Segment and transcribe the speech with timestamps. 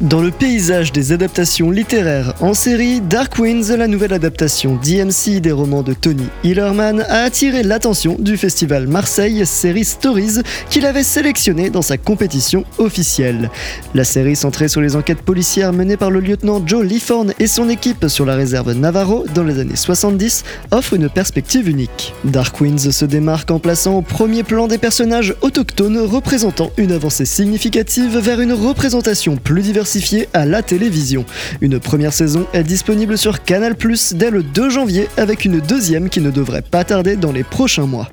[0.00, 5.52] Dans le paysage des adaptations littéraires en série, Dark Winds, la nouvelle adaptation d'IMC des
[5.52, 11.70] romans de Tony Hillerman, a attiré l'attention du festival Marseille Série Stories qu'il avait sélectionné
[11.70, 13.50] dans sa compétition officielle.
[13.94, 17.68] La série centrée sur les enquêtes policières menées par le lieutenant Joe Lifford et son
[17.68, 20.42] équipe sur la réserve Navarro dans les années 70
[20.72, 22.14] offre une perspective unique.
[22.24, 27.26] Dark Winds se démarque en plaçant au premier plan des personnages autochtones représentant une avancée
[27.26, 29.83] significative vers une représentation plus diversifiée
[30.32, 31.24] à la télévision.
[31.60, 33.74] Une première saison est disponible sur Canal
[34.14, 37.86] dès le 2 janvier avec une deuxième qui ne devrait pas tarder dans les prochains
[37.86, 38.08] mois.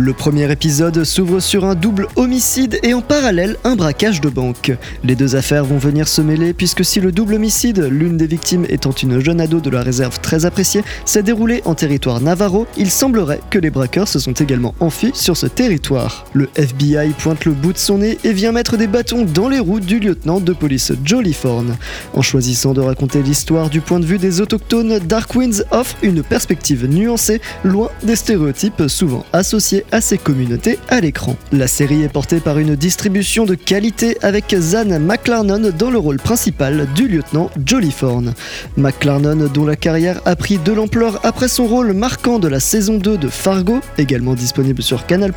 [0.00, 4.70] Le premier épisode s'ouvre sur un double homicide et en parallèle un braquage de banque.
[5.02, 8.64] Les deux affaires vont venir se mêler puisque si le double homicide, l'une des victimes
[8.68, 12.92] étant une jeune ado de la réserve très appréciée, s'est déroulé en territoire navarro, il
[12.92, 16.26] semblerait que les braqueurs se sont également enfuis sur ce territoire.
[16.32, 19.58] Le FBI pointe le bout de son nez et vient mettre des bâtons dans les
[19.58, 21.76] roues du lieutenant de police Jolly Thorne.
[22.14, 26.22] En choisissant de raconter l'histoire du point de vue des autochtones, Dark Winds offre une
[26.22, 31.36] perspective nuancée, loin des stéréotypes souvent associés à ces communautés à l'écran.
[31.52, 36.18] La série est portée par une distribution de qualité avec Zan McLarnon dans le rôle
[36.18, 38.34] principal du lieutenant Jolly Thorne.
[38.76, 42.98] McLarnon, dont la carrière a pris de l'ampleur après son rôle marquant de la saison
[42.98, 45.32] 2 de Fargo, également disponible sur Canal+,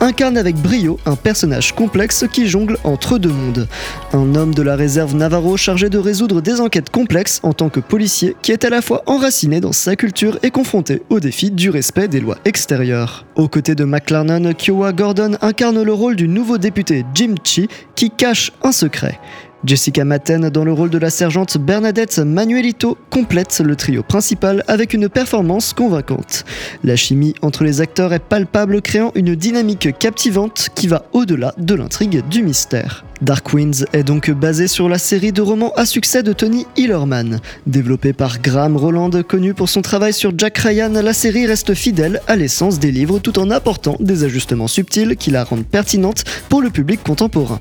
[0.00, 3.68] incarne avec brio un personnage complexe qui jongle entre deux mondes.
[4.12, 7.80] Un homme de la réserve Navarro chargé de résoudre des enquêtes complexes en tant que
[7.80, 11.70] policier qui est à la fois enraciné dans sa culture et confronté au défi du
[11.70, 13.24] respect des lois extérieures.
[13.74, 18.72] De McLarnon, Kiowa Gordon incarne le rôle du nouveau député Jim Chi qui cache un
[18.72, 19.18] secret.
[19.64, 24.94] Jessica Matten, dans le rôle de la sergente Bernadette Manuelito, complète le trio principal avec
[24.94, 26.44] une performance convaincante.
[26.82, 31.74] La chimie entre les acteurs est palpable, créant une dynamique captivante qui va au-delà de
[31.74, 33.04] l'intrigue du mystère.
[33.22, 37.40] Dark Winds est donc basé sur la série de romans à succès de Tony Hillerman.
[37.66, 42.22] Développée par Graham Roland, connu pour son travail sur Jack Ryan, la série reste fidèle
[42.28, 46.62] à l'essence des livres tout en apportant des ajustements subtils qui la rendent pertinente pour
[46.62, 47.60] le public contemporain.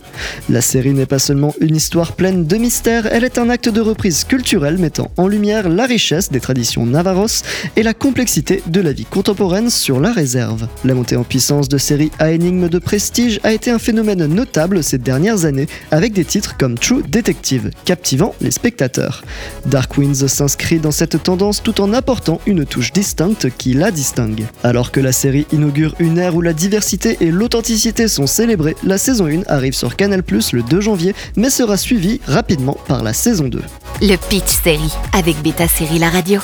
[0.50, 3.82] La série n'est pas seulement une histoire pleine de mystères, elle est un acte de
[3.82, 7.44] reprise culturelle mettant en lumière la richesse des traditions navarros
[7.76, 10.70] et la complexité de la vie contemporaine sur la réserve.
[10.86, 14.84] La montée en puissance de séries à énigmes de prestige a été un phénomène notable
[14.84, 15.46] ces dernières
[15.92, 19.24] avec des titres comme True Detective, captivant les spectateurs.
[19.66, 24.46] Dark Winds s'inscrit dans cette tendance tout en apportant une touche distincte qui la distingue.
[24.64, 28.98] Alors que la série inaugure une ère où la diversité et l'authenticité sont célébrées, la
[28.98, 33.14] saison 1 arrive sur Canal Plus le 2 janvier, mais sera suivie rapidement par la
[33.14, 33.62] saison 2.
[34.02, 36.40] Le Pitch Série avec Beta Série La Radio.